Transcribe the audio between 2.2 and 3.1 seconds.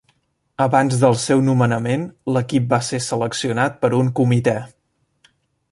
l'equip va ser